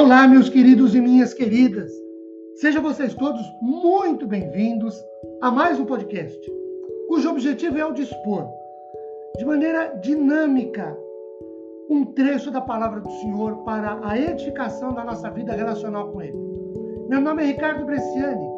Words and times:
Olá, 0.00 0.26
meus 0.26 0.48
queridos 0.48 0.94
e 0.94 1.00
minhas 1.00 1.34
queridas. 1.34 1.92
Sejam 2.54 2.82
vocês 2.82 3.12
todos 3.14 3.42
muito 3.60 4.26
bem-vindos 4.26 4.98
a 5.42 5.50
mais 5.50 5.78
um 5.78 5.84
podcast, 5.84 6.40
cujo 7.06 7.28
objetivo 7.28 7.76
é 7.76 7.84
o 7.84 7.92
dispor, 7.92 8.48
de 9.36 9.44
maneira 9.44 9.88
dinâmica, 10.00 10.96
um 11.90 12.06
trecho 12.06 12.50
da 12.50 12.62
palavra 12.62 13.00
do 13.00 13.10
Senhor 13.10 13.58
para 13.58 14.00
a 14.02 14.18
edificação 14.18 14.94
da 14.94 15.04
nossa 15.04 15.28
vida 15.28 15.52
relacional 15.52 16.10
com 16.10 16.22
Ele. 16.22 16.38
Meu 17.06 17.20
nome 17.20 17.42
é 17.42 17.46
Ricardo 17.48 17.84
Bresciani, 17.84 18.48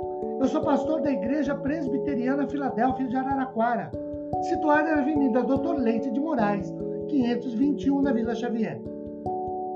eu 0.40 0.46
sou 0.46 0.60
pastor 0.60 1.00
da 1.00 1.10
Igreja 1.10 1.56
Presbiteriana 1.56 2.46
Filadélfia 2.46 3.08
de 3.08 3.16
Araraquara, 3.16 3.90
situada 4.48 4.94
na 4.94 5.02
Avenida 5.02 5.42
Doutor 5.42 5.76
Leite 5.76 6.08
de 6.08 6.20
Moraes, 6.20 6.72
521, 7.08 8.00
na 8.00 8.12
Vila 8.12 8.32
Xavier. 8.32 8.80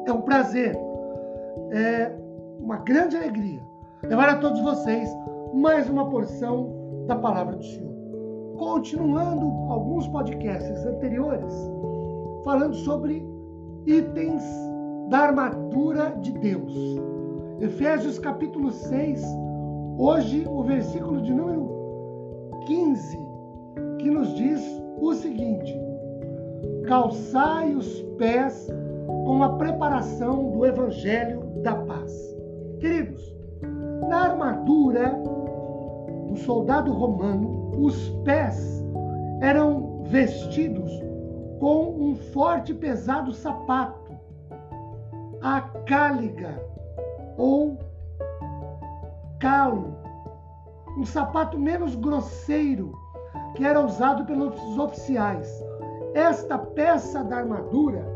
É 0.07 0.13
um 0.13 0.23
prazer 0.23 0.87
é 1.71 2.13
uma 2.61 2.79
grande 2.79 3.17
alegria 3.17 3.61
levar 4.03 4.29
a 4.29 4.37
todos 4.37 4.61
vocês 4.61 5.09
mais 5.55 5.89
uma 5.89 6.09
porção 6.09 7.05
da 7.07 7.17
palavra 7.17 7.57
do 7.57 7.65
Senhor. 7.65 7.95
Continuando 8.57 9.47
alguns 9.71 10.07
podcasts 10.09 10.85
anteriores, 10.87 11.53
falando 12.45 12.75
sobre 12.75 13.27
itens 13.87 14.43
da 15.09 15.19
armadura 15.19 16.17
de 16.21 16.33
Deus. 16.33 16.75
Efésios 17.61 18.19
capítulo 18.19 18.71
6, 18.71 19.23
hoje 19.99 20.47
o 20.49 20.63
versículo 20.63 21.21
de 21.23 21.33
número 21.33 21.71
15, 22.67 23.19
que 23.99 24.11
nos 24.11 24.35
diz 24.35 24.61
o 25.01 25.15
seguinte: 25.15 25.75
Calçai 26.87 27.75
os 27.75 28.03
pés 28.19 28.69
com 29.27 29.43
a 29.43 29.55
preparação 29.55 30.53
do 30.53 30.65
evangelho 30.65 31.41
da 31.61 31.75
paz. 31.75 32.13
Queridos, 32.79 33.21
na 34.09 34.31
armadura 34.31 35.21
do 36.29 36.37
soldado 36.37 36.93
romano, 36.93 37.73
os 37.77 38.09
pés 38.25 38.85
eram 39.41 40.05
vestidos 40.05 40.89
com 41.59 41.89
um 41.99 42.15
forte 42.15 42.71
e 42.71 42.75
pesado 42.77 43.33
sapato, 43.33 44.13
a 45.43 45.61
cáliga 45.61 46.63
ou 47.37 47.77
calo, 49.41 49.97
um 50.97 51.05
sapato 51.05 51.59
menos 51.59 51.97
grosseiro 51.97 52.93
que 53.57 53.65
era 53.65 53.85
usado 53.85 54.25
pelos 54.25 54.79
oficiais. 54.79 55.51
Esta 56.15 56.57
peça 56.57 57.25
da 57.25 57.39
armadura, 57.39 58.16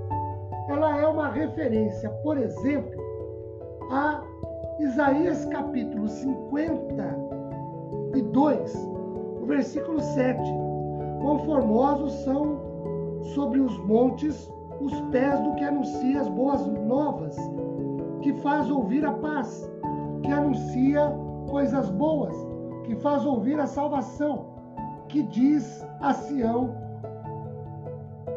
ela 0.70 1.00
é 1.00 1.06
uma 1.06 1.28
referência, 1.28 2.08
por 2.22 2.38
exemplo, 2.38 2.98
a 3.90 4.22
Isaías 4.78 5.44
capítulo 5.46 6.06
52, 6.08 8.88
o 9.42 9.46
versículo 9.46 10.00
7. 10.00 10.38
Conformosos 11.20 12.12
são 12.24 12.60
sobre 13.34 13.58
os 13.58 13.76
montes 13.84 14.48
os 14.80 14.98
pés 15.10 15.40
do 15.40 15.56
que 15.56 15.64
anuncia 15.64 16.20
as 16.20 16.28
boas 16.28 16.64
novas, 16.66 17.36
que 18.22 18.32
faz 18.34 18.70
ouvir 18.70 19.04
a 19.04 19.12
paz, 19.12 19.68
que 20.22 20.30
anuncia 20.30 21.12
coisas 21.48 21.90
boas, 21.90 22.32
que 22.84 22.94
faz 22.96 23.26
ouvir 23.26 23.58
a 23.58 23.66
salvação, 23.66 24.46
que 25.08 25.24
diz 25.24 25.84
a 26.00 26.14
Sião: 26.14 26.72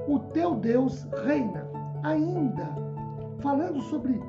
O 0.07 0.17
teu 0.19 0.55
Deus 0.55 1.07
reina. 1.23 1.62
Ainda 2.03 2.69
falando 3.39 3.81
sobre 3.83 4.21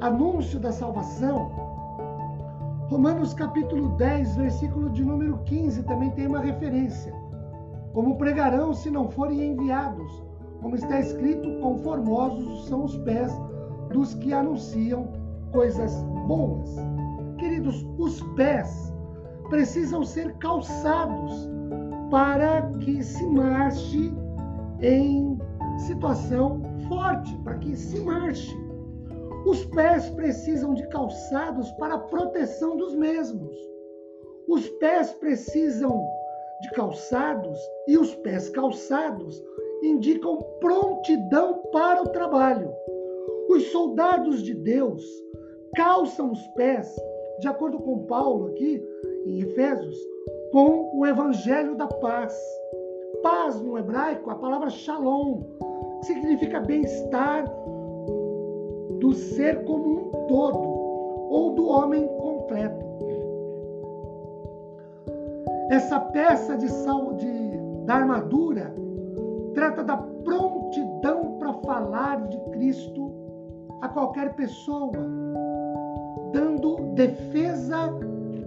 anúncio 0.00 0.58
da 0.58 0.72
salvação, 0.72 1.50
Romanos 2.88 3.34
capítulo 3.34 3.90
10, 3.96 4.36
versículo 4.36 4.90
de 4.90 5.04
número 5.04 5.38
15, 5.44 5.82
também 5.82 6.10
tem 6.10 6.26
uma 6.26 6.40
referência. 6.40 7.12
Como 7.92 8.16
pregarão 8.16 8.72
se 8.72 8.90
não 8.90 9.10
forem 9.10 9.52
enviados? 9.52 10.22
Como 10.60 10.74
está 10.74 10.98
escrito, 10.98 11.60
conformosos 11.60 12.66
são 12.68 12.84
os 12.84 12.96
pés 12.98 13.32
dos 13.90 14.14
que 14.14 14.32
anunciam 14.32 15.08
coisas 15.52 16.02
boas. 16.26 16.76
Queridos, 17.38 17.86
os 17.98 18.22
pés 18.34 18.94
precisam 19.50 20.04
ser 20.04 20.34
calçados 20.34 21.50
para 22.10 22.62
que 22.80 23.02
se 23.02 23.26
marche 23.26 24.14
em 24.80 25.38
situação 25.82 26.62
forte, 26.88 27.36
para 27.44 27.58
que 27.58 27.76
se 27.76 28.00
marche. 28.00 28.56
Os 29.46 29.64
pés 29.66 30.08
precisam 30.10 30.74
de 30.74 30.86
calçados 30.88 31.70
para 31.72 31.98
proteção 31.98 32.76
dos 32.76 32.94
mesmos. 32.94 33.56
Os 34.48 34.68
pés 34.68 35.12
precisam 35.12 36.04
de 36.60 36.70
calçados 36.70 37.58
e 37.88 37.98
os 37.98 38.14
pés 38.16 38.48
calçados 38.50 39.42
indicam 39.82 40.38
prontidão 40.60 41.60
para 41.72 42.02
o 42.02 42.08
trabalho. 42.08 42.72
Os 43.48 43.64
soldados 43.72 44.42
de 44.42 44.54
Deus 44.54 45.04
calçam 45.74 46.30
os 46.30 46.46
pés, 46.48 46.94
de 47.40 47.48
acordo 47.48 47.78
com 47.80 48.04
Paulo 48.06 48.46
aqui 48.46 48.80
em 49.26 49.40
Efésios, 49.40 49.98
com 50.52 50.96
o 50.96 51.04
evangelho 51.04 51.74
da 51.74 51.86
paz. 51.88 52.38
Paz 53.22 53.60
no 53.60 53.78
hebraico, 53.78 54.30
a 54.30 54.34
palavra 54.36 54.70
shalom, 54.70 55.42
significa 56.02 56.60
bem-estar, 56.60 57.44
do 59.00 59.12
ser 59.12 59.64
como 59.64 59.84
um 59.84 60.26
todo 60.26 60.68
ou 61.30 61.54
do 61.54 61.66
homem 61.66 62.06
completo. 62.18 62.84
Essa 65.70 65.98
peça 65.98 66.56
de, 66.56 66.66
de 66.66 67.52
da 67.86 67.94
armadura 67.94 68.74
trata 69.54 69.82
da 69.82 69.96
prontidão 69.96 71.38
para 71.38 71.52
falar 71.54 72.28
de 72.28 72.38
Cristo 72.50 73.10
a 73.80 73.88
qualquer 73.88 74.34
pessoa, 74.34 74.92
dando 76.32 76.76
defesa 76.94 77.88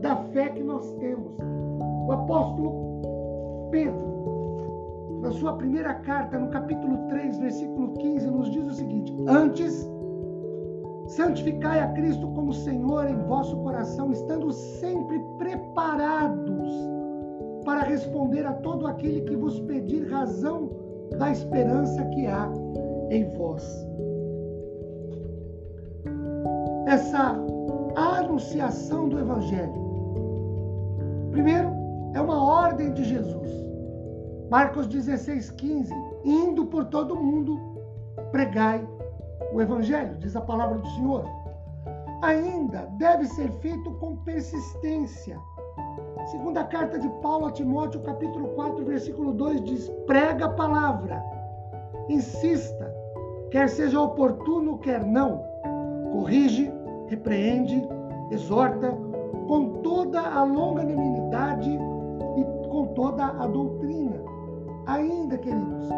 da 0.02 0.16
fé 0.16 0.50
que 0.50 0.64
nós 0.64 0.90
temos. 0.94 1.34
O 2.08 2.12
apóstolo 2.12 3.70
Pedro, 3.72 5.20
na 5.22 5.32
sua 5.32 5.54
primeira 5.58 5.96
carta, 5.96 6.38
no 6.38 6.50
capítulo 6.50 6.85
3, 6.85 6.85
versículo 7.46 7.94
15, 7.94 8.28
nos 8.28 8.52
diz 8.52 8.66
o 8.66 8.74
seguinte: 8.74 9.16
Antes 9.28 9.88
Santificai 11.08 11.80
a 11.80 11.88
Cristo 11.90 12.28
como 12.30 12.52
Senhor 12.52 13.08
em 13.08 13.16
vosso 13.28 13.56
coração, 13.58 14.12
estando 14.12 14.52
sempre 14.52 15.20
preparados 15.38 16.72
para 17.64 17.82
responder 17.82 18.46
a 18.46 18.54
todo 18.54 18.88
aquele 18.88 19.22
que 19.22 19.36
vos 19.36 19.60
pedir 19.62 20.10
razão 20.10 20.70
da 21.20 21.32
esperança 21.32 22.04
que 22.06 22.26
há 22.26 22.52
em 23.12 23.24
vós. 23.38 23.64
Essa 26.88 27.36
anunciação 27.96 29.08
do 29.08 29.20
Evangelho. 29.20 29.86
Primeiro, 31.32 31.70
é 32.16 32.22
uma 32.22 32.44
ordem 32.44 32.92
de 32.94 33.04
Jesus. 33.04 33.52
Marcos 34.50 34.88
16, 34.88 35.52
15. 35.52 35.94
Indo 36.24 36.66
por 36.66 36.86
todo 36.86 37.16
mundo, 37.16 37.60
pregai 38.32 38.88
o 39.54 39.62
Evangelho, 39.62 40.18
diz 40.18 40.36
a 40.36 40.42
palavra 40.42 40.78
do 40.78 40.88
Senhor, 40.90 41.26
ainda 42.22 42.88
deve 42.98 43.26
ser 43.26 43.52
feito 43.60 43.92
com 43.96 44.18
persistência. 44.18 45.40
Segunda 46.28 46.64
carta 46.64 46.98
de 46.98 47.08
Paulo 47.22 47.48
a 47.48 47.52
Timóteo, 47.52 48.02
capítulo 48.02 48.50
4, 48.50 48.86
versículo 48.86 49.34
2 49.34 49.64
diz: 49.64 49.90
prega 50.08 50.46
a 50.46 50.50
palavra, 50.50 51.24
insista, 52.10 52.94
quer 53.52 53.70
seja 53.70 54.02
oportuno, 54.02 54.78
quer 54.80 55.04
não, 55.04 55.44
corrige, 56.12 56.72
repreende, 57.08 57.88
exorta 58.32 58.92
com 59.48 59.82
toda 59.84 60.22
a 60.22 60.44
longanimidade 60.44 61.70
e 61.72 62.68
com 62.70 62.88
toda 62.96 63.26
a 63.26 63.48
doutrina. 63.48 64.35
Ainda, 64.88 65.38
queridos, 65.38 65.90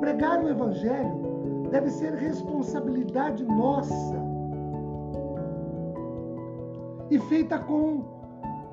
pregar 0.00 0.42
o 0.42 0.48
evangelho 0.48 1.68
deve 1.70 1.90
ser 1.90 2.14
responsabilidade 2.14 3.44
nossa 3.44 4.16
e 7.10 7.18
feita 7.18 7.58
com 7.58 8.02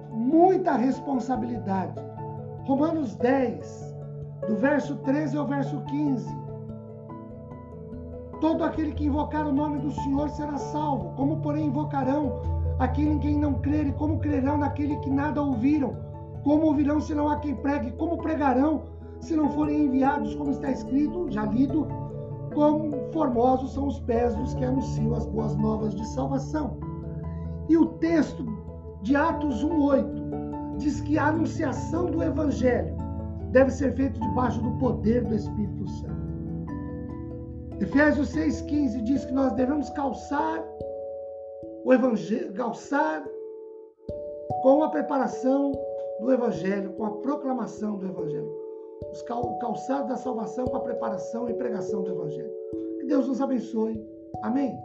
muita 0.09 0.77
responsabilidade. 0.77 2.01
Romanos 2.63 3.15
10, 3.15 3.95
do 4.47 4.55
verso 4.55 4.95
13 4.97 5.37
ao 5.37 5.45
verso 5.45 5.81
15. 5.81 6.37
Todo 8.39 8.63
aquele 8.63 8.93
que 8.93 9.05
invocar 9.05 9.45
o 9.45 9.51
nome 9.51 9.79
do 9.79 9.91
Senhor 9.91 10.29
será 10.29 10.57
salvo. 10.57 11.13
Como, 11.15 11.41
porém, 11.41 11.65
invocarão 11.65 12.41
aquele 12.79 13.11
em 13.11 13.19
quem 13.19 13.37
não 13.37 13.55
crer? 13.55 13.87
E 13.87 13.91
como 13.91 14.19
crerão 14.19 14.57
naquele 14.57 14.95
que 14.97 15.09
nada 15.09 15.41
ouviram? 15.41 15.97
Como 16.43 16.67
ouvirão 16.67 17.01
se 17.01 17.13
não 17.13 17.27
há 17.27 17.37
quem 17.37 17.53
pregue? 17.53 17.91
Como 17.91 18.17
pregarão 18.17 18.98
se 19.21 19.35
não 19.35 19.49
forem 19.51 19.85
enviados? 19.85 20.35
Como 20.35 20.51
está 20.51 20.71
escrito, 20.71 21.29
já 21.29 21.45
lido, 21.45 21.87
como 22.53 22.91
formosos 23.11 23.73
são 23.73 23.87
os 23.87 23.99
pés 24.01 24.35
dos 24.35 24.53
que 24.53 24.63
anunciam 24.63 25.13
as 25.13 25.25
boas 25.25 25.55
novas 25.55 25.93
de 25.93 26.05
salvação. 26.07 26.77
E 27.69 27.77
o 27.77 27.85
texto 27.85 28.45
de 29.01 29.15
Atos 29.15 29.63
1:8 29.63 30.77
diz 30.77 31.01
que 31.01 31.17
a 31.17 31.27
anunciação 31.27 32.05
do 32.05 32.23
evangelho 32.23 32.95
deve 33.51 33.71
ser 33.71 33.93
feita 33.95 34.19
debaixo 34.19 34.61
do 34.61 34.71
poder 34.77 35.23
do 35.25 35.35
Espírito 35.35 35.87
Santo. 35.87 36.19
Efésios 37.81 38.33
6,15 38.33 39.01
diz 39.03 39.25
que 39.25 39.33
nós 39.33 39.53
devemos 39.53 39.89
calçar 39.91 40.63
o 41.85 41.93
evangelho, 41.93 42.53
calçar 42.53 43.23
com 44.61 44.83
a 44.83 44.89
preparação 44.89 45.71
do 46.19 46.31
evangelho, 46.31 46.91
com 46.93 47.05
a 47.05 47.11
proclamação 47.21 47.97
do 47.97 48.07
evangelho. 48.07 48.68
O 49.01 49.57
calçado 49.59 50.07
da 50.07 50.15
salvação 50.15 50.65
com 50.65 50.77
a 50.77 50.81
preparação 50.81 51.49
e 51.49 51.53
pregação 51.53 52.03
do 52.03 52.11
evangelho. 52.11 52.51
Que 52.99 53.05
Deus 53.05 53.27
nos 53.27 53.41
abençoe. 53.41 54.03
Amém. 54.43 54.77